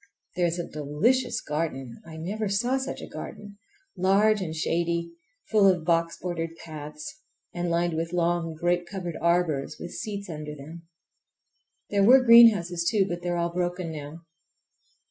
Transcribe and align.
There 0.35 0.47
is 0.47 0.57
a 0.57 0.67
delicious 0.67 1.41
garden! 1.41 2.01
I 2.07 2.17
never 2.17 2.49
saw 2.49 2.77
such 2.79 3.01
a 3.01 3.07
garden—large 3.07 4.41
and 4.41 4.55
shady, 4.55 5.13
full 5.51 5.67
of 5.67 5.85
box 5.85 6.17
bordered 6.19 6.55
paths, 6.55 7.21
and 7.53 7.69
lined 7.69 7.93
with 7.95 8.11
long 8.11 8.55
grape 8.55 8.87
covered 8.87 9.15
arbors 9.21 9.77
with 9.79 9.91
seats 9.93 10.27
under 10.27 10.55
them. 10.55 10.87
There 11.91 12.03
were 12.03 12.23
greenhouses, 12.25 12.87
too, 12.89 13.05
but 13.07 13.21
they 13.21 13.29
are 13.29 13.37
all 13.37 13.53
broken 13.53 13.91
now. 13.91 14.23